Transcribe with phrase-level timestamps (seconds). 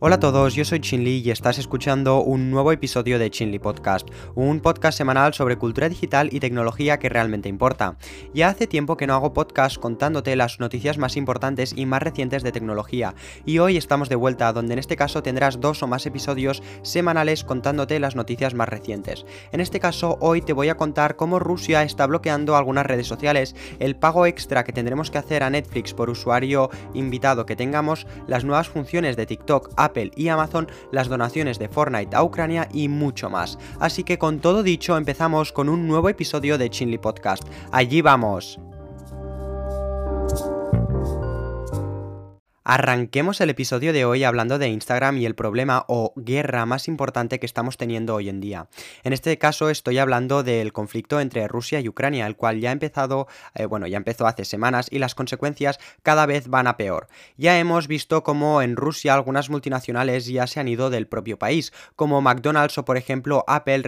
[0.00, 4.08] Hola a todos, yo soy Chinli y estás escuchando un nuevo episodio de Chinli Podcast,
[4.36, 7.96] un podcast semanal sobre cultura digital y tecnología que realmente importa.
[8.32, 12.44] Ya hace tiempo que no hago podcast contándote las noticias más importantes y más recientes
[12.44, 16.06] de tecnología, y hoy estamos de vuelta, donde en este caso tendrás dos o más
[16.06, 19.26] episodios semanales contándote las noticias más recientes.
[19.50, 23.56] En este caso, hoy te voy a contar cómo Rusia está bloqueando algunas redes sociales,
[23.80, 28.44] el pago extra que tendremos que hacer a Netflix por usuario invitado que tengamos, las
[28.44, 33.30] nuevas funciones de TikTok, Apple y Amazon, las donaciones de Fortnite a Ucrania y mucho
[33.30, 33.58] más.
[33.80, 37.42] Así que con todo dicho empezamos con un nuevo episodio de Chinly Podcast.
[37.72, 38.58] Allí vamos.
[42.70, 47.40] Arranquemos el episodio de hoy hablando de Instagram y el problema o guerra más importante
[47.40, 48.68] que estamos teniendo hoy en día.
[49.04, 52.72] En este caso estoy hablando del conflicto entre Rusia y Ucrania, el cual ya ha
[52.72, 57.08] empezado, eh, bueno, ya empezó hace semanas y las consecuencias cada vez van a peor.
[57.38, 61.72] Ya hemos visto cómo en Rusia algunas multinacionales ya se han ido del propio país,
[61.96, 63.82] como McDonald's o por ejemplo Apple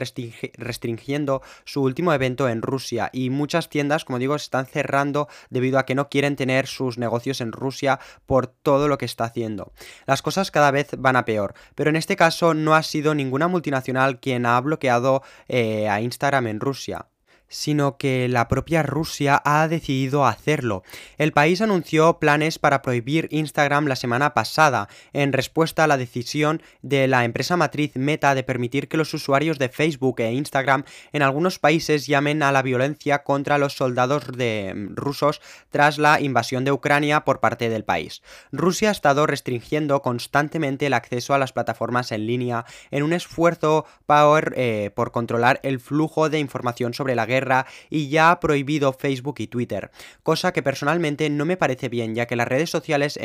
[0.54, 5.78] restringiendo su último evento en Rusia y muchas tiendas, como digo, se están cerrando debido
[5.78, 9.24] a que no quieren tener sus negocios en Rusia por todo todo lo que está
[9.24, 9.72] haciendo.
[10.06, 13.48] Las cosas cada vez van a peor, pero en este caso no ha sido ninguna
[13.48, 17.06] multinacional quien ha bloqueado eh, a Instagram en Rusia
[17.50, 20.82] sino que la propia Rusia ha decidido hacerlo.
[21.18, 26.62] El país anunció planes para prohibir Instagram la semana pasada, en respuesta a la decisión
[26.80, 31.22] de la empresa matriz Meta de permitir que los usuarios de Facebook e Instagram en
[31.22, 36.64] algunos países llamen a la violencia contra los soldados de mm, rusos tras la invasión
[36.64, 38.22] de Ucrania por parte del país.
[38.52, 43.86] Rusia ha estado restringiendo constantemente el acceso a las plataformas en línea en un esfuerzo
[44.06, 47.39] por, eh, por controlar el flujo de información sobre la guerra
[47.88, 49.90] y ya ha prohibido Facebook y Twitter,
[50.22, 53.18] cosa que personalmente no me parece bien, ya que las redes sociales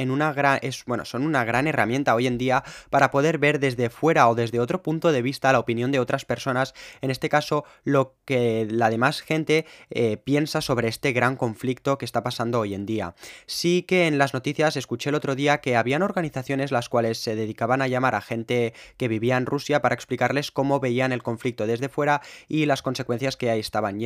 [1.03, 4.81] son una gran herramienta hoy en día para poder ver desde fuera o desde otro
[4.81, 9.21] punto de vista la opinión de otras personas, en este caso lo que la demás
[9.21, 13.15] gente eh, piensa sobre este gran conflicto que está pasando hoy en día.
[13.45, 17.35] Sí que en las noticias escuché el otro día que habían organizaciones las cuales se
[17.35, 21.67] dedicaban a llamar a gente que vivía en Rusia para explicarles cómo veían el conflicto
[21.67, 23.97] desde fuera y las consecuencias que ahí estaban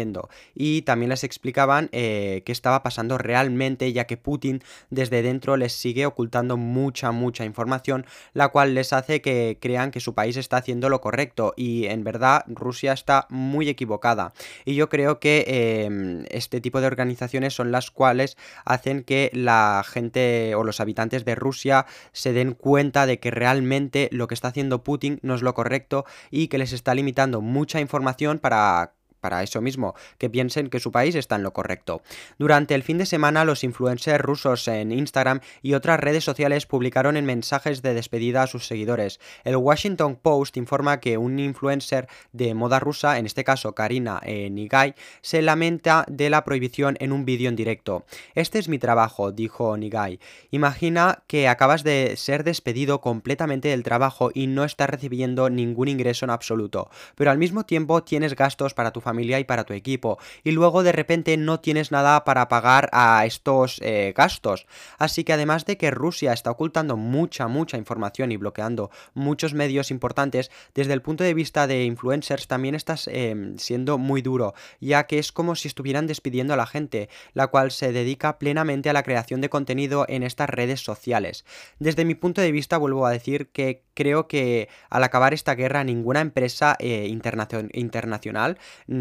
[0.55, 5.73] y también les explicaban eh, qué estaba pasando realmente, ya que Putin desde dentro les
[5.73, 10.57] sigue ocultando mucha, mucha información, la cual les hace que crean que su país está
[10.57, 14.33] haciendo lo correcto y en verdad Rusia está muy equivocada.
[14.65, 19.83] Y yo creo que em, este tipo de organizaciones son las cuales hacen que la
[19.85, 24.49] gente o los habitantes de Rusia se den cuenta de que realmente lo que está
[24.49, 29.43] haciendo Putin no es lo correcto y que les está limitando mucha información para para
[29.43, 32.01] eso mismo, que piensen que su país está en lo correcto.
[32.37, 37.17] Durante el fin de semana, los influencers rusos en Instagram y otras redes sociales publicaron
[37.17, 39.19] en mensajes de despedida a sus seguidores.
[39.43, 44.49] El Washington Post informa que un influencer de moda rusa, en este caso Karina eh,
[44.49, 48.05] Nigai, se lamenta de la prohibición en un vídeo en directo.
[48.35, 50.19] Este es mi trabajo, dijo Nigai.
[50.51, 56.25] Imagina que acabas de ser despedido completamente del trabajo y no estás recibiendo ningún ingreso
[56.25, 59.73] en absoluto, pero al mismo tiempo tienes gastos para tu familia familia y para tu
[59.73, 60.19] equipo.
[60.43, 64.67] Y luego de repente no tienes nada para pagar a estos eh, gastos.
[64.99, 69.89] Así que además de que Rusia está ocultando mucha, mucha información y bloqueando muchos medios
[69.89, 75.07] importantes, desde el punto de vista de influencers también estás em, siendo muy duro, ya
[75.07, 78.93] que es como si estuvieran despidiendo a la gente, la cual se dedica plenamente a
[78.93, 81.45] la creación de contenido en estas redes sociales.
[81.79, 85.83] Desde mi punto de vista vuelvo a decir que creo que al acabar esta guerra
[85.83, 88.57] ninguna empresa eh, internacional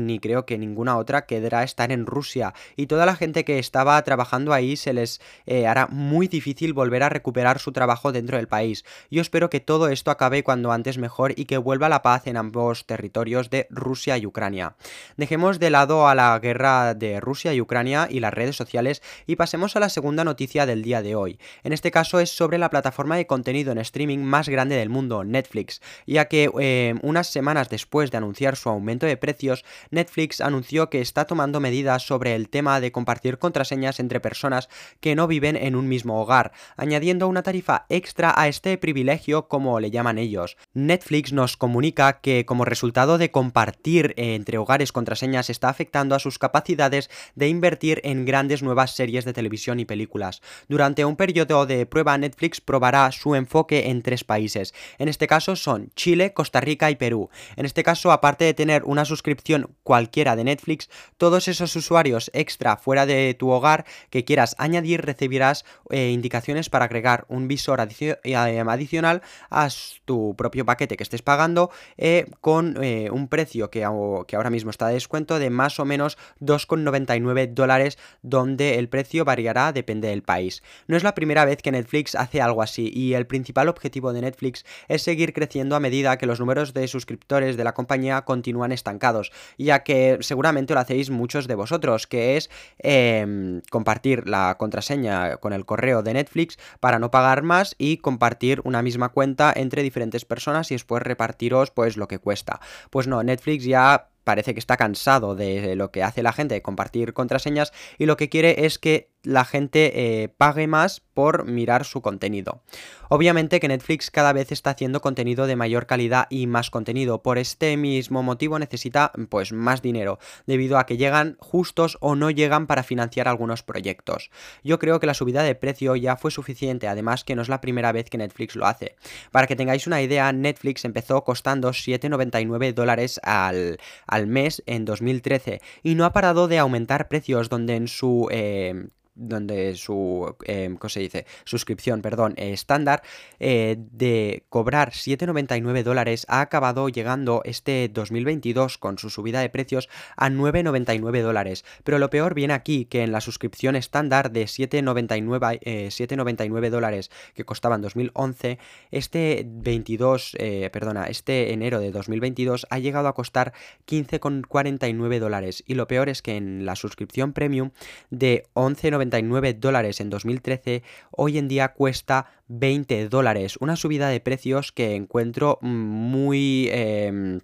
[0.07, 4.01] ni creo que ninguna otra quedará estar en Rusia y toda la gente que estaba
[4.03, 8.49] trabajando ahí se les eh, hará muy difícil volver a recuperar su trabajo dentro del
[8.49, 8.85] país.
[9.11, 12.37] Yo espero que todo esto acabe cuando antes mejor y que vuelva la paz en
[12.37, 14.77] ambos territorios de Rusia y Ucrania.
[15.17, 19.37] Dejemos de lado a la guerra de Rusia y Ucrania y las redes sociales y
[19.37, 21.39] pasemos a la segunda noticia del día de hoy.
[21.65, 25.25] En este caso es sobre la plataforma de contenido en streaming más grande del mundo,
[25.25, 30.91] Netflix, ya que eh, unas semanas después de anunciar su aumento de precios, Netflix anunció
[30.91, 34.69] que está tomando medidas sobre el tema de compartir contraseñas entre personas
[35.01, 39.81] que no viven en un mismo hogar, añadiendo una tarifa extra a este privilegio como
[39.81, 40.57] le llaman ellos.
[40.75, 46.39] Netflix nos comunica que como resultado de compartir entre hogares contraseñas está afectando a sus
[46.39, 50.41] capacidades de invertir en grandes nuevas series de televisión y películas.
[50.69, 54.75] Durante un periodo de prueba Netflix probará su enfoque en tres países.
[54.99, 57.31] En este caso son Chile, Costa Rica y Perú.
[57.57, 62.77] En este caso, aparte de tener una suscripción cualquiera de Netflix, todos esos usuarios extra
[62.77, 68.37] fuera de tu hogar que quieras añadir recibirás eh, indicaciones para agregar un visor eh,
[68.37, 69.71] adicional a
[70.05, 74.93] tu propio paquete que estés pagando eh, con un precio que, ahora mismo está de
[74.93, 80.63] descuento de más o menos 2,99 dólares donde el precio variará depende del país.
[80.87, 84.21] No es la primera vez que Netflix hace algo así y el principal objetivo de
[84.21, 88.73] Netflix es seguir creciendo a medida que los números de suscriptores de la compañía continúan
[88.73, 95.37] estancados, ya que seguramente lo hacéis muchos de vosotros, que es em, compartir la contraseña
[95.39, 99.83] con el correo de Netflix para no pagar más y compartir una misma cuenta entre
[99.83, 102.61] diferentes personas y después repartiros pues lo que cuesta.
[102.91, 106.61] Pues no, Netflix ya parece que está cansado de lo que hace la gente de
[106.61, 111.85] compartir contraseñas y lo que quiere es que la gente eh, pague más por mirar
[111.85, 112.63] su contenido.
[113.09, 117.23] Obviamente que Netflix cada vez está haciendo contenido de mayor calidad y más contenido.
[117.23, 122.31] Por este mismo motivo necesita pues más dinero, debido a que llegan justos o no
[122.31, 124.31] llegan para financiar algunos proyectos.
[124.63, 127.61] Yo creo que la subida de precio ya fue suficiente, además que no es la
[127.61, 128.95] primera vez que Netflix lo hace.
[129.33, 135.61] Para que tengáis una idea, Netflix empezó costando 7,99 dólares al, al, mes en 2013
[135.83, 138.89] y no ha parado de aumentar precios donde en su eh,
[139.19, 141.27] donde su, eh, ¿cómo se dice?
[141.45, 143.03] Suscripción, perdón, estándar
[143.41, 149.89] eh, de cobrar 7,99 dólares ha acabado llegando este 2022 con su subida de precios
[150.17, 151.65] a 9,99 dólares.
[151.85, 157.45] Pero lo peor viene aquí, que en la suscripción estándar de 7,99 eh, dólares que
[157.45, 158.59] costaba en 2011,
[158.91, 163.53] este 22, eh, perdona, este enero de 2022 ha llegado a costar
[163.87, 165.65] 15,49 dólares.
[165.67, 167.71] Y lo peor es que en la suscripción premium
[168.11, 169.08] de 11,99
[169.55, 173.57] dólares en 2013, hoy en día cuesta 20 dólares.
[173.61, 176.69] Una subida de precios que encuentro muy...
[176.71, 177.41] Em,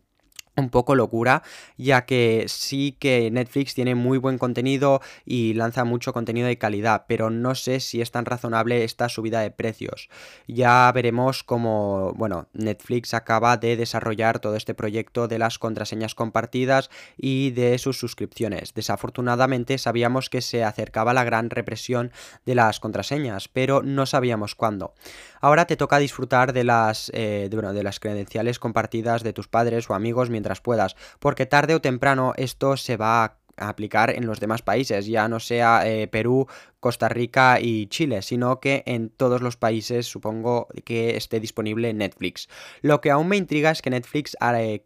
[0.57, 1.43] un poco locura,
[1.77, 7.05] ya que sí que Netflix tiene muy buen contenido y lanza mucho contenido de calidad,
[7.09, 10.09] pero no sé si es tan razonable esta subida de precios.
[10.47, 16.91] Ya veremos cómo, bueno, Netflix acaba de desarrollar todo este proyecto de las contraseñas compartidas
[17.17, 18.75] y de sus suscripciones.
[18.75, 22.13] Desafortunadamente sabíamos que se acercaba la gran represión
[22.47, 24.95] de las contraseñas, pero no sabíamos cuándo.
[25.41, 29.91] Ahora te toca disfrutar de las, eh, bueno, de las credenciales compartidas de tus padres
[29.91, 33.25] o amigos mientras puedas, porque tarde o temprano esto se va
[33.57, 36.49] a aplicar en los demás países, ya no sea eh, Perú
[36.85, 42.47] Costa Rica y Chile, sino que en todos los países supongo que esté disponible Netflix.
[42.83, 44.37] Lo que aún me intriga es que Netflix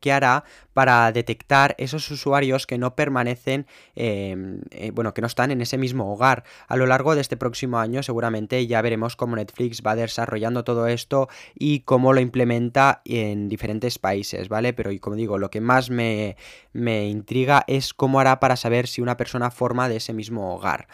[0.01, 3.67] qué hará para detectar esos usuarios que no permanecen,
[3.97, 6.45] em, eh, bueno, que no están en ese mismo hogar.
[6.69, 10.87] A lo largo de este próximo año seguramente ya veremos cómo Netflix va desarrollando todo
[10.87, 14.73] esto y cómo lo implementa en diferentes países, ¿vale?
[14.73, 16.37] Pero y como digo, lo que más me,
[16.73, 20.87] me intriga es cómo hará para saber si una persona forma de ese mismo hogar.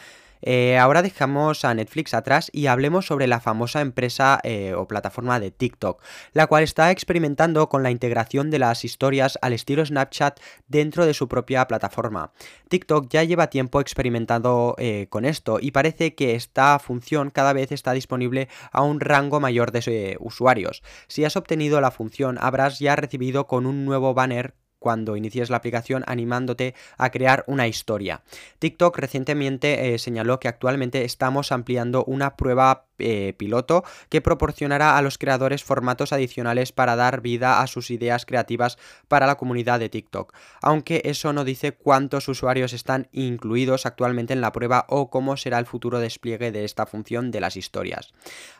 [0.46, 5.40] Eh, ahora dejamos a Netflix atrás y hablemos sobre la famosa empresa eh, o plataforma
[5.40, 6.02] de TikTok,
[6.34, 10.38] la cual está experimentando con la integración de las historias al estilo Snapchat
[10.68, 12.32] dentro de su propia plataforma.
[12.68, 17.72] TikTok ya lleva tiempo experimentando eh, con esto y parece que esta función cada vez
[17.72, 20.82] está disponible a un rango mayor de usuarios.
[21.08, 24.54] Si has obtenido la función, habrás ya recibido con un nuevo banner
[24.84, 28.20] cuando inicies la aplicación animándote a crear una historia.
[28.58, 35.02] TikTok recientemente eh, señaló que actualmente estamos ampliando una prueba eh, piloto que proporcionará a
[35.02, 39.88] los creadores formatos adicionales para dar vida a sus ideas creativas para la comunidad de
[39.88, 40.32] TikTok,
[40.62, 45.58] aunque eso no dice cuántos usuarios están incluidos actualmente en la prueba o cómo será
[45.58, 48.12] el futuro despliegue de esta función de las historias.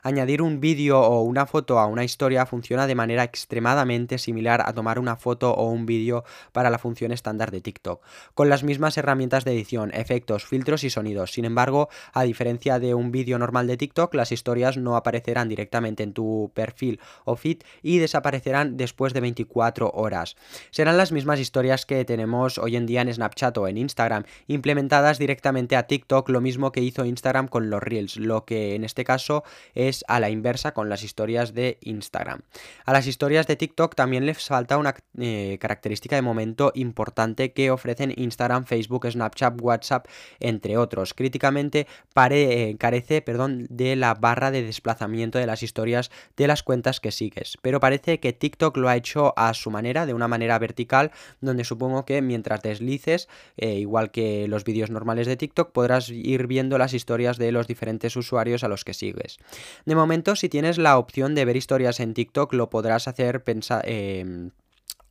[0.02, 4.72] Añadir un vídeo o una foto a una historia funciona de manera extremadamente similar a
[4.72, 8.02] tomar una foto o un vídeo para la función estándar de TikTok,
[8.34, 11.32] con las mismas herramientas de edición, efectos, filtros y sonidos.
[11.32, 16.02] Sin embargo, a diferencia de un vídeo normal de TikTok, las historias no aparecerán directamente
[16.02, 20.34] en tu perfil o feed y desaparecerán después de 24 horas.
[20.70, 25.18] Serán las mismas historias que tenemos hoy en día en Snapchat o en Instagram, implementadas
[25.18, 29.04] directamente a TikTok, lo mismo que hizo Instagram con los Reels, lo que en este
[29.04, 32.40] caso es a la inversa con las historias de Instagram.
[32.86, 37.70] A las historias de TikTok también les falta una eh, característica de momento importante que
[37.70, 40.06] ofrecen Instagram, Facebook, Snapchat, WhatsApp,
[40.40, 41.12] entre otros.
[41.12, 47.00] Críticamente eh, carece perdón, de la barra de desplazamiento de las historias de las cuentas
[47.00, 47.58] que sigues.
[47.62, 51.64] Pero parece que TikTok lo ha hecho a su manera, de una manera vertical, donde
[51.64, 56.78] supongo que mientras deslices, eh, igual que los vídeos normales de TikTok, podrás ir viendo
[56.78, 59.38] las historias de los diferentes usuarios a los que sigues.
[59.84, 63.82] De momento, si tienes la opción de ver historias en TikTok, lo podrás hacer pensar...
[63.88, 64.50] Em,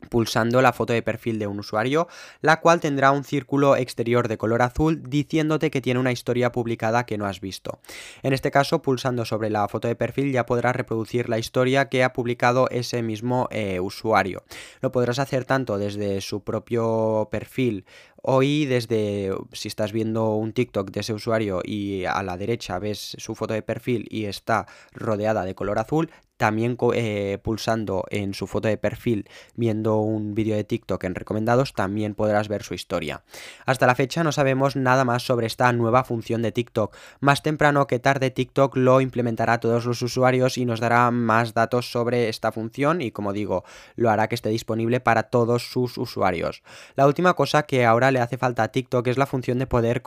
[0.10, 2.07] pulsando la foto de perfil de un usuario,
[2.41, 7.05] la cual tendrá un círculo exterior de color azul diciéndote que tiene una historia publicada
[7.05, 7.79] que no has visto.
[8.22, 12.03] En este caso, pulsando sobre la foto de perfil ya podrás reproducir la historia que
[12.03, 14.43] ha publicado ese mismo eh, usuario.
[14.81, 17.86] Lo podrás hacer tanto desde su propio perfil
[18.25, 23.18] Hoy desde, si estás viendo un TikTok de ese usuario y a la derecha ves
[23.20, 28.48] su foto de perfil y está rodeada de color azul, también eh, pulsando en su
[28.48, 33.24] foto de perfil, viendo un vídeo de TikTok en recomendados, también podrás ver su historia.
[33.65, 36.96] Hasta la fecha no sabemos nada más sobre esta nueva función de TikTok.
[37.20, 41.53] Más temprano que tarde TikTok lo implementará a todos los usuarios y nos dará más
[41.53, 43.63] datos sobre esta función y como digo,
[43.96, 46.63] lo hará que esté disponible para todos sus usuarios.
[46.96, 50.01] La última cosa que ahora le hace falta a TikTok es la función de poder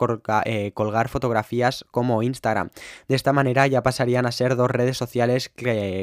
[0.45, 2.69] eh, colgar fotografías como Instagram.
[3.07, 5.51] De esta manera ya pasarían a ser dos redes sociales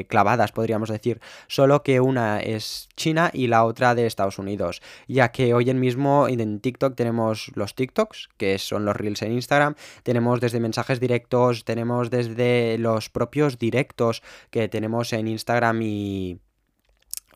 [0.07, 5.31] clavadas, podríamos decir, solo que una es China y la otra de Estados Unidos, ya
[5.31, 9.75] que hoy en mismo en TikTok tenemos los TikToks, que son los Reels en Instagram,
[10.03, 16.39] tenemos desde mensajes directos, tenemos desde los propios directos que tenemos en Instagram y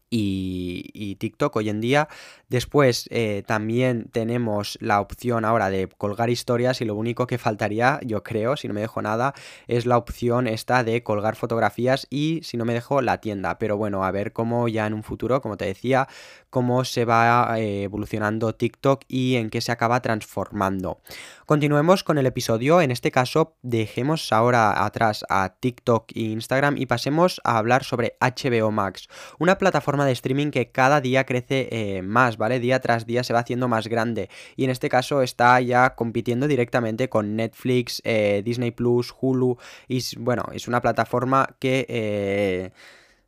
[0.10, 2.08] y, TikTok hoy en día.
[2.48, 8.00] Después eh, también tenemos la opción ahora de colgar historias y lo único que faltaría,
[8.04, 9.34] yo creo, si no me dejo nada,
[9.68, 13.60] es la opción esta de colgar fotografías y si no me dejo la tienda.
[13.60, 16.08] Pero bueno, a ver cómo ya en un futuro, como te decía,
[16.50, 21.02] cómo se va eh, evolucionando TikTok y en qué se acaba transformando.
[21.46, 26.86] Continuemos con el episodio, en este caso dejemos ahora atrás a TikTok e Instagram y
[26.86, 29.08] pasemos a hablar sobre HBO Max,
[29.40, 32.60] una plataforma de streaming que cada día crece eh, más, ¿vale?
[32.60, 36.48] Día tras día se va haciendo más grande y en este caso está ya compitiendo
[36.48, 42.72] directamente con Netflix, eh, Disney Plus, Hulu y bueno, es una plataforma que...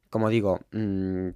[0.09, 1.29] como digo, mm,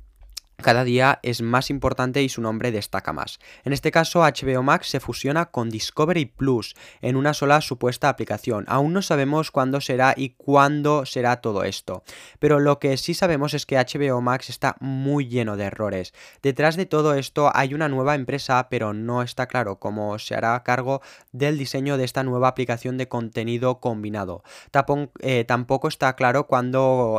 [0.58, 3.40] cada día es más importante y su nombre destaca más.
[3.64, 8.66] En este caso, HBO Max se fusiona con Discovery Plus en una sola supuesta aplicación.
[8.68, 12.04] Aún no sabemos cuándo será y cuándo será todo esto,
[12.40, 16.14] pero lo que sí sabemos es que HBO Max está muy lleno de errores.
[16.42, 20.64] Detrás de todo esto hay una nueva empresa, pero no está claro cómo se hará
[20.64, 24.44] cargo del diseño de esta nueva aplicación de contenido combinado.
[25.20, 26.48] Eh, tampoco está claro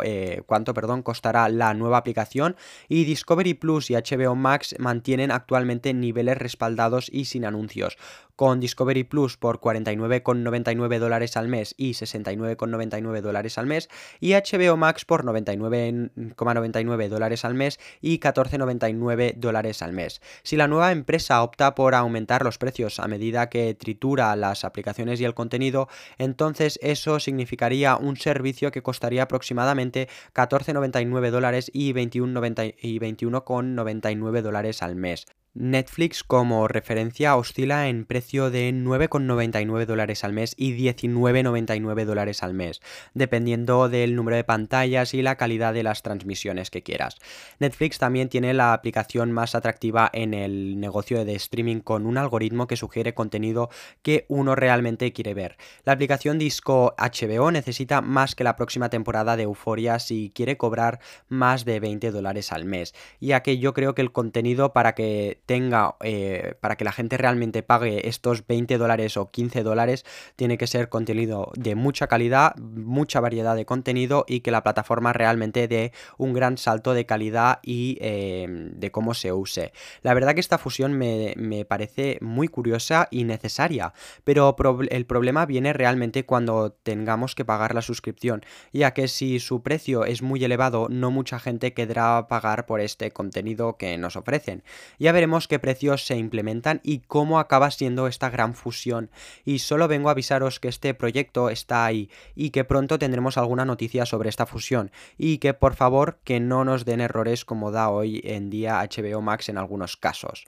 [0.04, 2.56] eh, cuánto perdón, costará la nueva aplicación
[2.88, 7.98] y Discovery Discovery Plus y HBO Max mantienen actualmente niveles respaldados y sin anuncios,
[8.36, 13.88] con Discovery Plus por 49,99 dólares al mes y 69,99 dólares al mes
[14.20, 20.20] y HBO Max por 99,99 dólares al mes y 14,99 dólares al mes.
[20.42, 25.20] Si la nueva empresa opta por aumentar los precios a medida que tritura las aplicaciones
[25.20, 25.88] y el contenido,
[26.18, 34.96] entonces eso significaría un servicio que costaría aproximadamente 14,99 dólares y 21,99 21,99 dólares al
[34.96, 35.26] mes.
[35.58, 42.52] Netflix como referencia oscila en precio de 9,99 dólares al mes y 19,99 dólares al
[42.52, 42.82] mes,
[43.14, 47.16] dependiendo del número de pantallas y la calidad de las transmisiones que quieras.
[47.58, 52.66] Netflix también tiene la aplicación más atractiva en el negocio de streaming con un algoritmo
[52.66, 53.70] que sugiere contenido
[54.02, 55.56] que uno realmente quiere ver.
[55.84, 61.00] La aplicación Disco HBO necesita más que la próxima temporada de Euphoria si quiere cobrar
[61.28, 65.40] más de 20 dólares al mes, ya que yo creo que el contenido para que
[65.46, 70.58] tenga, eh, para que la gente realmente pague estos 20 dólares o 15 dólares, tiene
[70.58, 75.68] que ser contenido de mucha calidad, mucha variedad de contenido y que la plataforma realmente
[75.68, 79.72] dé un gran salto de calidad y em, de cómo se use.
[80.02, 83.92] La verdad que esta fusión me, me parece muy curiosa y necesaria,
[84.24, 84.56] pero
[84.90, 90.04] el problema viene realmente cuando tengamos que pagar la suscripción, ya que si su precio
[90.04, 94.64] es muy elevado, no mucha gente querrá pagar por este contenido que nos ofrecen.
[94.98, 99.10] Ya veremos qué precios se implementan y cómo acaba siendo esta gran fusión.
[99.44, 103.66] Y solo vengo a avisaros que este proyecto está ahí y que pronto tendremos alguna
[103.66, 107.90] noticia sobre esta fusión y que por favor que no nos den errores como da
[107.90, 110.46] hoy en día HBO Max en algunos casos.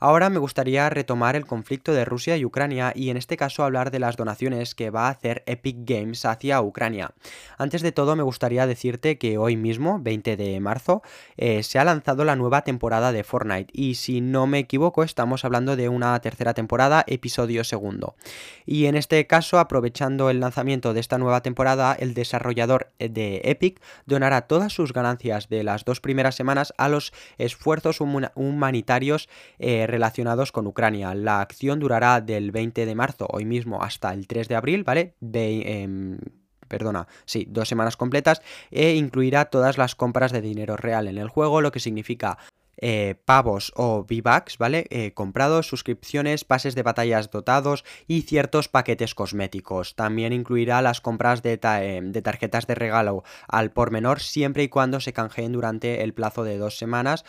[0.00, 3.90] Ahora me gustaría retomar el conflicto de Rusia y Ucrania y en este caso hablar
[3.90, 7.10] de las donaciones que va a hacer Epic Games hacia Ucrania.
[7.56, 11.02] Antes de todo me gustaría decirte que hoy mismo, 20 de marzo,
[11.36, 15.44] eh, se ha lanzado la nueva temporada de Fortnite y si no me equivoco estamos
[15.44, 18.14] hablando de una tercera temporada, episodio segundo.
[18.66, 23.80] Y en este caso, aprovechando el lanzamiento de esta nueva temporada, el desarrollador de Epic
[24.06, 30.52] donará todas sus ganancias de las dos primeras semanas a los esfuerzos humanitarios eh, relacionados
[30.52, 31.14] con Ucrania.
[31.14, 35.14] La acción durará del 20 de marzo, hoy mismo, hasta el 3 de abril, ¿vale?
[35.20, 36.18] Em,
[36.68, 41.28] perdona, sí, dos semanas completas, e incluirá todas las compras de dinero real en el
[41.28, 42.38] juego, lo que significa
[42.78, 44.86] eh, pavos o V-Bucks, ¿vale?
[44.90, 49.94] Eh, comprados, suscripciones, pases de batallas dotados y ciertos paquetes cosméticos.
[49.94, 55.00] También incluirá las compras de, de tarjetas de regalo al por menor siempre y cuando
[55.00, 57.24] se canjeen durante el plazo de dos semanas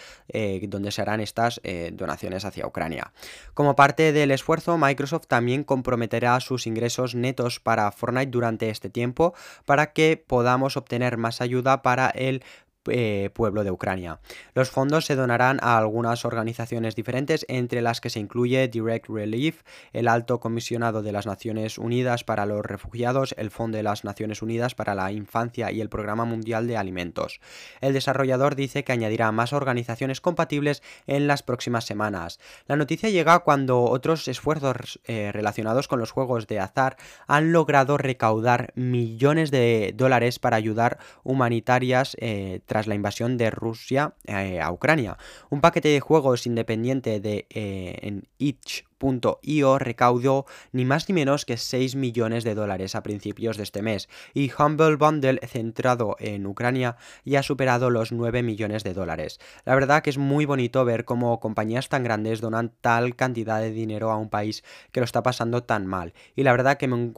[0.67, 1.59] donde se harán estas
[1.93, 3.11] donaciones hacia Ucrania.
[3.53, 9.33] Como parte del esfuerzo, Microsoft también comprometerá sus ingresos netos para Fortnite durante este tiempo
[9.65, 12.43] para que podamos obtener más ayuda para el
[12.89, 14.19] eh, pueblo de Ucrania.
[14.53, 19.63] Los fondos se donarán a algunas organizaciones diferentes, entre las que se incluye Direct Relief,
[19.93, 24.41] el Alto Comisionado de las Naciones Unidas para los Refugiados, el Fondo de las Naciones
[24.41, 27.41] Unidas para la Infancia y el Programa Mundial de Alimentos.
[27.81, 32.39] El desarrollador dice que añadirá más organizaciones compatibles en las próximas semanas.
[32.67, 37.97] La noticia llega cuando otros esfuerzos eh, relacionados con los juegos de azar han logrado
[37.97, 44.71] recaudar millones de dólares para ayudar humanitarias eh, tras la invasión de Rusia eh, a
[44.71, 45.17] Ucrania.
[45.49, 48.85] Un paquete de juegos independiente de eh, en itch
[49.41, 53.81] Io recaudó ni más ni menos que 6 millones de dólares a principios de este
[53.81, 59.39] mes y Humble Bundle centrado en Ucrania ya ha superado los 9 millones de dólares.
[59.65, 63.71] La verdad que es muy bonito ver cómo compañías tan grandes donan tal cantidad de
[63.71, 67.11] dinero a un país que lo está pasando tan mal y la verdad que me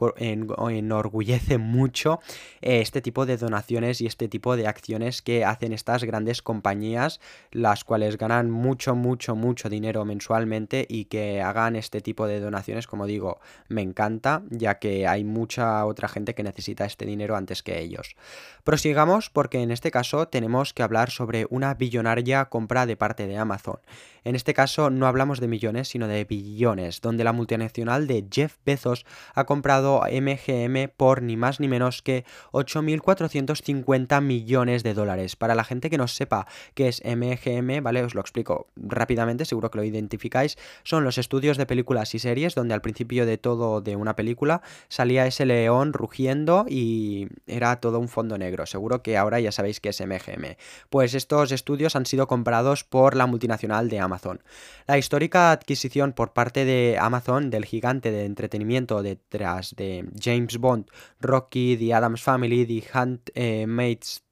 [0.70, 2.20] enorgullece mucho
[2.60, 7.20] eh, este tipo de donaciones y este tipo de acciones que hacen estas grandes compañías
[7.50, 12.86] las cuales ganan mucho mucho mucho dinero mensualmente y que hagan este tipo de donaciones,
[12.86, 17.62] como digo, me encanta, ya que hay mucha otra gente que necesita este dinero antes
[17.62, 18.16] que ellos.
[18.64, 23.36] Prosigamos porque en este caso tenemos que hablar sobre una billonaria compra de parte de
[23.36, 23.78] Amazon.
[24.24, 28.56] En este caso no hablamos de millones, sino de billones, donde la multinacional de Jeff
[28.64, 35.34] Bezos ha comprado MGM por ni más ni menos que 8.450 millones de dólares.
[35.34, 38.02] Para la gente que no sepa qué es MGM, ¿vale?
[38.04, 40.56] Os lo explico rápidamente, seguro que lo identificáis.
[40.84, 44.62] Son los estudios de películas y series donde al principio de todo de una película
[44.88, 48.66] salía ese león rugiendo y era todo un fondo negro.
[48.66, 50.56] Seguro que ahora ya sabéis qué es MGM.
[50.90, 54.42] Pues estos estudios han sido comprados por la multinacional de Amazon.
[54.86, 60.86] La histórica adquisición por parte de Amazon del gigante de entretenimiento detrás de James Bond,
[61.20, 64.22] Rocky, The Adams Family, The Mates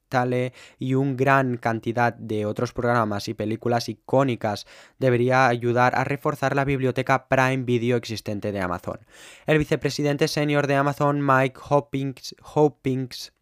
[0.78, 4.66] Y un gran cantidad de otros programas y películas icónicas
[4.98, 9.00] debería ayudar a reforzar la biblioteca Prime Video existente de Amazon.
[9.46, 13.32] El vicepresidente senior de Amazon, Mike Hopkins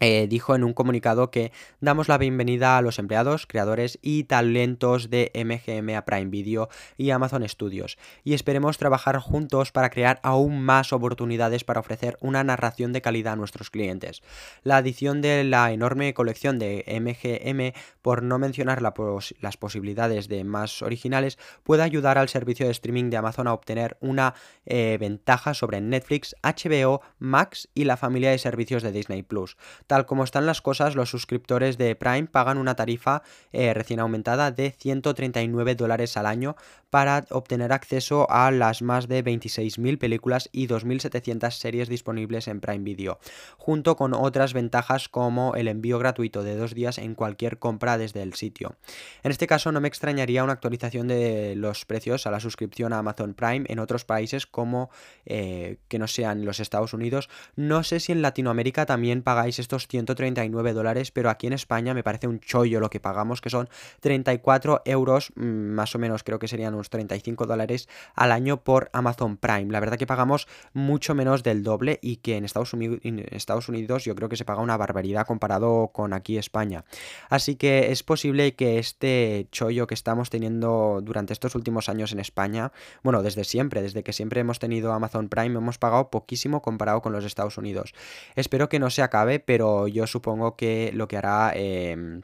[0.00, 5.10] eh, dijo en un comunicado que damos la bienvenida a los empleados, creadores y talentos
[5.10, 10.60] de MGM a Prime Video y Amazon Studios y esperemos trabajar juntos para crear aún
[10.60, 14.22] más oportunidades para ofrecer una narración de calidad a nuestros clientes.
[14.62, 20.82] La adición de la enorme colección de MGM, por no mencionar las posibilidades de más
[20.82, 24.34] originales, puede ayudar al servicio de streaming de Amazon a obtener una
[24.66, 29.56] eh, ventaja sobre Netflix, HBO, Max y la familia de servicios de Disney Plus.
[29.88, 33.22] Tal como están las cosas, los suscriptores de Prime pagan una tarifa
[33.52, 36.56] eh, recién aumentada de 139 dólares al año
[36.90, 42.84] para obtener acceso a las más de 26.000 películas y 2.700 series disponibles en Prime
[42.84, 43.18] Video,
[43.56, 48.22] junto con otras ventajas como el envío gratuito de dos días en cualquier compra desde
[48.22, 48.76] el sitio.
[49.22, 52.98] En este caso no me extrañaría una actualización de los precios a la suscripción a
[52.98, 54.90] Amazon Prime en otros países como
[55.24, 57.30] eh, que no sean los Estados Unidos.
[57.56, 62.02] No sé si en Latinoamérica también pagáis estos 139 dólares, pero aquí en España me
[62.02, 63.68] parece un chollo lo que pagamos, que son
[64.00, 68.90] 34 euros, mm, más o menos creo que serían unos 35 dólares al año por
[68.92, 69.70] Amazon Prime.
[69.70, 73.68] La verdad que pagamos mucho menos del doble y que en Estados Unidos, en Estados
[73.68, 76.84] Unidos yo creo que se paga una barbaridad comparado con aquí España.
[77.28, 82.20] Así que es posible que este chollo que estamos teniendo durante estos últimos años en
[82.20, 87.02] España, bueno, desde siempre, desde que siempre hemos tenido Amazon Prime, hemos pagado poquísimo comparado
[87.02, 87.94] con los Estados Unidos.
[88.34, 91.52] Espero que no se acabe, pero yo supongo que lo que hará...
[91.54, 92.22] Em,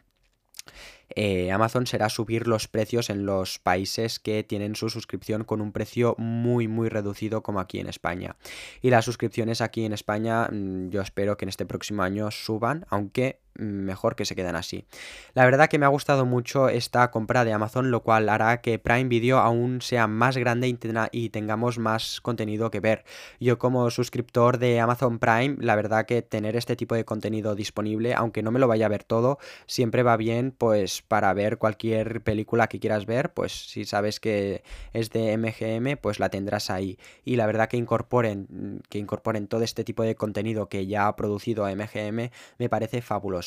[1.17, 5.71] eh, Amazon será subir los precios en los países que tienen su suscripción con un
[5.71, 8.37] precio muy muy reducido como aquí en España.
[8.83, 12.87] Y las suscripciones aquí en España mm, yo espero que en este próximo año suban,
[12.89, 14.87] aunque mejor que se queden así.
[15.35, 18.79] La verdad que me ha gustado mucho esta compra de Amazon, lo cual hará que
[18.79, 20.69] Prime Video aún sea más grande
[21.13, 23.05] y, tengamos más contenido que ver.
[23.41, 28.15] Yo como suscriptor de Amazon Prime, la verdad que tener este tipo de contenido disponible,
[28.15, 32.23] aunque no me lo vaya a ver todo, siempre va bien pues para ver cualquier
[32.23, 34.63] película que quieras ver, pues si sabes que
[34.93, 36.99] es de MGM, pues la tendrás ahí.
[37.25, 41.17] Y la verdad que incorporen, que incorporen todo este tipo de contenido que ya ha
[41.17, 43.44] producido MGM me parece fabuloso.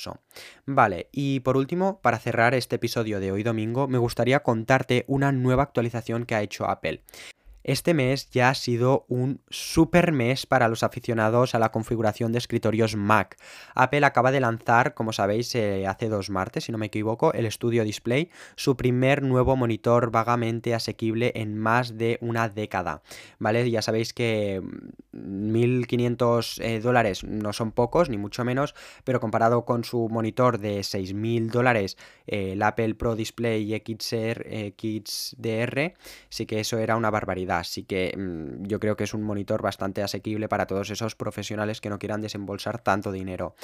[0.65, 5.31] Vale, y por último, para cerrar este episodio de hoy domingo, me gustaría contarte una
[5.31, 7.03] nueva actualización que ha hecho Apple.
[7.67, 12.37] Este mes ya ha sido un super mes para los aficionados a la configuración de
[12.37, 13.35] escritorios Mac.
[13.75, 17.51] Apple acaba de lanzar, como sabéis, eh, hace dos martes, si no me equivoco, el
[17.51, 23.01] Studio Display, su primer nuevo monitor vagamente asequible en más de una década.
[23.37, 23.69] ¿Vale?
[23.69, 24.61] Ya sabéis que
[25.11, 30.79] 1.500 eh, dólares no son pocos, ni mucho menos, pero comparado con su monitor de
[30.79, 35.95] 6.000 dólares, eh, el Apple Pro Display XR, XDR,
[36.29, 37.56] sí que eso era una barbaridad.
[37.59, 41.81] Así que mm, yo creo que es un monitor bastante asequible para todos esos profesionales
[41.81, 43.55] que no quieran desembolsar tanto dinero.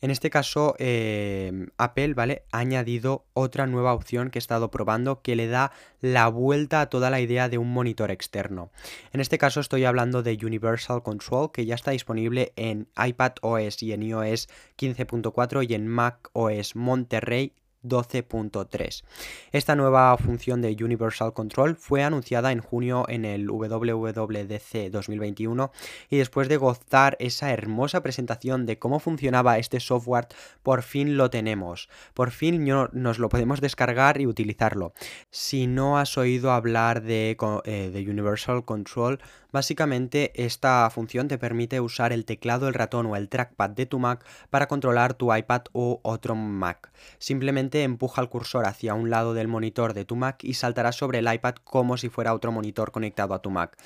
[0.00, 2.44] En este caso, em, Apple, ¿vale?
[2.52, 6.88] Ha añadido otra nueva opción que he estado probando que le da la vuelta a
[6.88, 8.70] toda la idea de un monitor externo.
[9.12, 13.82] En este caso estoy hablando de Universal Control, que ya está disponible en iPad OS
[13.82, 19.04] y en iOS 15.4 y en Mac OS Monterrey 12.3.
[19.52, 25.70] Esta nueva función de Universal Control fue anunciada en junio en el WWDC 2021
[26.10, 30.28] y después de gozar esa hermosa presentación de cómo funcionaba este software,
[30.62, 31.88] por fin lo tenemos.
[32.14, 34.92] Por fin nos lo podemos descargar y utilizarlo.
[35.30, 39.18] Si no has oído hablar de, eh, de Universal Control,
[39.50, 43.98] Básicamente esta función te permite usar el teclado, el ratón o el trackpad de tu
[43.98, 46.92] Mac para controlar tu iPad u otro Mac.
[47.18, 51.18] Simplemente empuja el cursor hacia un lado del monitor de tu Mac y saltará sobre
[51.18, 53.76] el iPad como si fuera otro monitor conectado a tu Mac.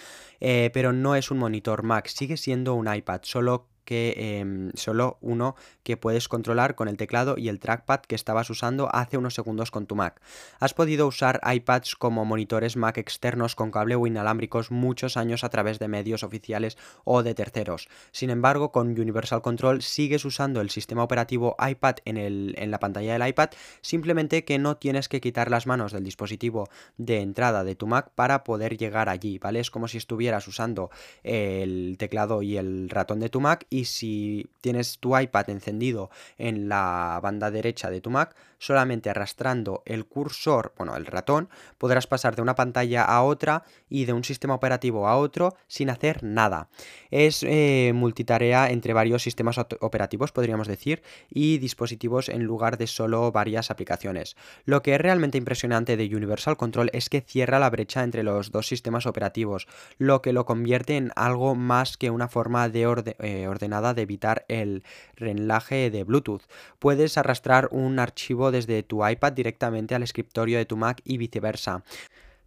[0.41, 5.19] Eh, pero no es un monitor Mac, sigue siendo un iPad, solo que em, solo
[5.21, 9.35] uno que puedes controlar con el teclado y el trackpad que estabas usando hace unos
[9.35, 10.21] segundos con tu Mac.
[10.61, 15.49] Has podido usar iPads como monitores Mac externos con cable o inalámbricos muchos años a
[15.49, 17.89] través de medios oficiales o de terceros.
[18.11, 22.79] Sin embargo, con Universal Control sigues usando el sistema operativo iPad en, el, en la
[22.79, 27.65] pantalla del iPad, simplemente que no tienes que quitar las manos del dispositivo de entrada
[27.65, 29.61] de tu Mac para poder llegar allí, ¿vale?
[29.61, 30.91] Es como si estuvieras usando
[31.23, 36.69] el teclado y el ratón de tu Mac y si tienes tu iPad encendido en
[36.69, 41.49] la banda derecha de tu Mac, solamente arrastrando el cursor, bueno, el ratón,
[41.79, 45.91] podrás pasar de una pantalla a otra y de un sistema operativo a otro sin
[45.91, 46.69] hacer nada.
[47.11, 53.33] Es eh, multitarea entre varios sistemas operativos, podríamos decir, y dispositivos en lugar de solo
[53.33, 54.37] varias aplicaciones.
[54.65, 58.53] Lo que es realmente impresionante de Universal Control es que cierra la brecha entre los
[58.53, 59.67] dos sistemas operativos,
[59.99, 62.83] lo que lo convierte en algo más que una forma de
[63.19, 64.85] eh, nada de evitar el
[65.17, 66.43] reenlaje de Bluetooth.
[66.79, 71.83] Puedes arrastrar un archivo desde tu iPad directamente al escritorio de tu Mac y viceversa.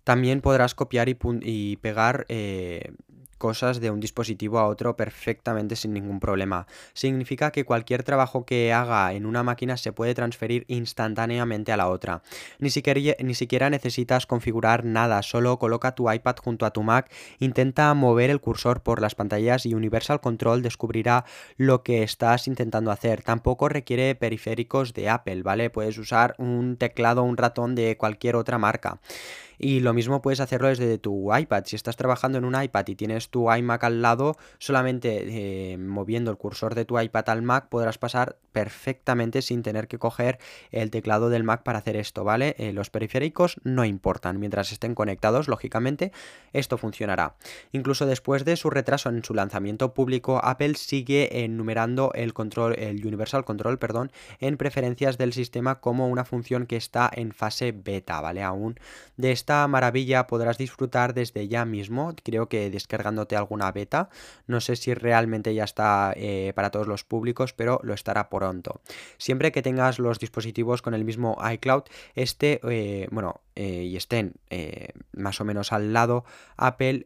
[0.05, 2.93] También podrás copiar y, pegar eh,
[3.38, 6.67] cosas de un dispositivo a otro perfectamente sin ningún problema.
[6.93, 11.89] Significa que cualquier trabajo que haga en una máquina se puede transferir instantáneamente a la
[11.89, 12.21] otra.
[12.60, 17.12] Ni siquiera, ni siquiera necesitas configurar nada, solo coloca tu iPad junto a tu Mac,
[17.39, 21.26] intenta mover el cursor por las pantallas y Universal Control descubrirá
[21.58, 23.21] lo que estás intentando hacer.
[23.21, 25.69] Tampoco requiere periféricos de Apple, ¿vale?
[25.69, 29.00] Puedes usar un teclado o un ratón de cualquier otra marca.
[29.57, 31.63] Y lo mismo puedes hacerlo desde tu iPad.
[31.65, 36.31] Si estás trabajando en un iPad y tienes tu iMac al lado, solamente eh, moviendo
[36.31, 40.39] el cursor de tu iPad al Mac podrás pasar perfectamente sin tener que coger
[40.71, 42.55] el teclado del Mac para hacer esto, ¿vale?
[42.57, 44.39] Eh, los periféricos no importan.
[44.39, 46.11] Mientras estén conectados, lógicamente,
[46.53, 47.35] esto funcionará.
[47.71, 53.05] Incluso después de su retraso en su lanzamiento público, Apple sigue enumerando el control, el
[53.05, 58.21] Universal Control, perdón, en preferencias del sistema como una función que está en fase beta,
[58.21, 58.43] ¿vale?
[58.43, 58.79] Aún
[59.17, 64.10] de esta maravilla podrás disfrutar desde ya mismo, creo que descargándote alguna beta,
[64.47, 68.81] no sé si realmente ya está eh, para todos los públicos, pero lo estará pronto.
[69.19, 71.84] Siempre que tengas los dispositivos con el mismo iCloud,
[72.15, 74.34] este, eh, bueno, eh, y estén
[75.13, 76.25] más o menos al lado,
[76.58, 77.03] Apple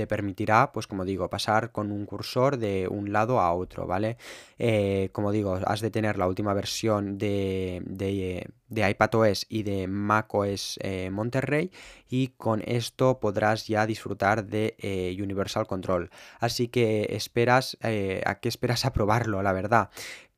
[0.00, 4.16] te permitirá, pues como digo, pasar con un cursor de un lado a otro, ¿vale?
[4.58, 10.78] Eh, como digo, has de tener la última versión de, de, iPadOS y de macOS
[10.82, 11.70] eh, Monterrey
[12.08, 16.10] y con esto podrás ya disfrutar de eh, Universal Control.
[16.38, 19.90] Así que esperas, ¿a qué esperas a probarlo, la verdad?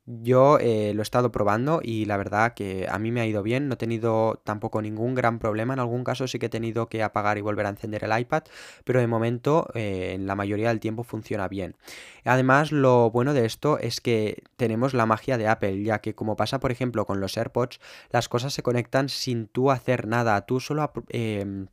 [0.05, 3.45] Yo eh, lo he estado probando y la verdad que a mí me ha ido
[3.45, 6.88] bien, no he tenido tampoco ningún gran problema, en algún caso sí que he tenido
[6.88, 8.43] que apagar y volver a encender el iPad,
[8.83, 11.77] pero de momento eh, en la mayoría del tiempo funciona bien.
[12.25, 16.35] Además lo bueno de esto es que tenemos la magia de Apple, ya que como
[16.35, 17.79] pasa por ejemplo con los AirPods,
[18.11, 20.93] las cosas se conectan sin tú hacer nada, tú solo...
[21.11, 21.69] Em,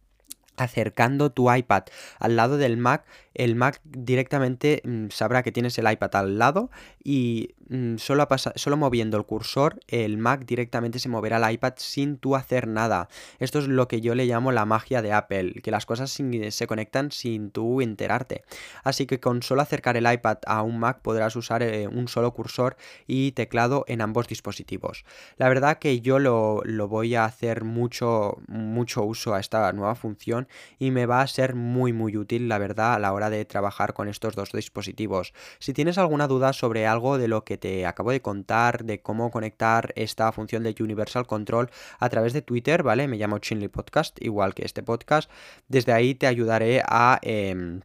[0.59, 1.83] acercando tu iPad
[2.19, 3.05] al lado del Mac,
[3.39, 6.69] el Mac directamente mm, sabrá que tienes el iPad al lado
[7.01, 12.17] y mm, solo, solo, moviendo el cursor el Mac directamente se moverá al iPad sin
[12.17, 13.07] tú hacer nada.
[13.39, 16.67] Esto es lo que yo le llamo la magia de Apple, que las cosas se
[16.67, 18.43] conectan sin tú enterarte.
[18.83, 22.33] Así que con solo acercar el iPad a un Mac podrás usar eh, un solo
[22.33, 22.75] cursor
[23.07, 25.05] y teclado en ambos dispositivos.
[25.37, 29.95] La verdad que yo lo, lo voy a hacer mucho, mucho uso a esta nueva
[29.95, 33.45] función y me va a ser muy muy útil la verdad a la hora de
[33.45, 35.33] trabajar con estos dos dispositivos.
[35.59, 39.31] Si tienes alguna duda sobre algo de lo que te acabo de contar, de cómo
[39.31, 43.07] conectar esta función de Universal Control a través de Twitter, ¿vale?
[43.07, 45.29] Me llamo Chinley Podcast, igual que este podcast.
[45.67, 47.19] Desde ahí te ayudaré a...
[47.21, 47.81] Em,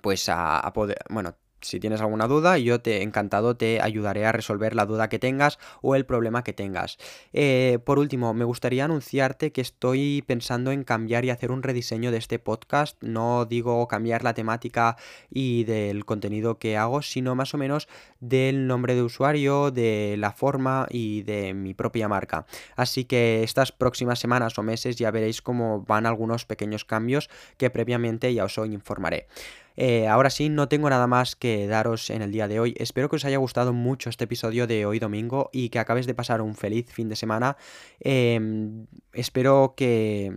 [0.00, 4.32] pues a, a, poder, bueno, si tienes alguna duda, yo te encantado te ayudaré a
[4.32, 6.98] resolver la duda que tengas o el problema que tengas.
[7.32, 12.10] Eh, por último, me gustaría anunciarte que estoy pensando en cambiar y hacer un rediseño
[12.10, 13.02] de este podcast.
[13.02, 14.96] No digo cambiar la temática
[15.30, 17.88] y del contenido que hago, sino más o menos
[18.20, 22.46] del nombre de usuario, de la forma y de mi propia marca.
[22.76, 27.70] Así que estas próximas semanas o meses ya veréis cómo van algunos pequeños cambios que
[27.70, 29.26] previamente ya os informaré.
[29.76, 32.74] Eh, ahora sí, no tengo nada más que daros en el día de hoy.
[32.78, 36.14] Espero que os haya gustado mucho este episodio de hoy domingo y que acabes de
[36.14, 37.56] pasar un feliz fin de semana.
[38.00, 40.36] Em, espero que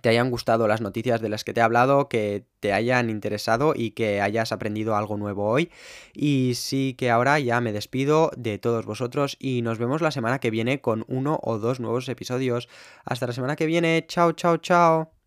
[0.00, 3.74] te hayan gustado las noticias de las que te he hablado, que te hayan interesado
[3.76, 5.70] y que hayas aprendido algo nuevo hoy.
[6.14, 10.38] Y sí que ahora ya me despido de todos vosotros y nos vemos la semana
[10.38, 12.68] que viene con uno o dos nuevos episodios.
[13.04, 14.04] Hasta la semana que viene.
[14.08, 15.21] Chao, chao, chao.